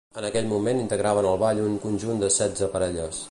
[0.19, 3.19] En aquell moment integraven el ball un conjunt de setze parelles.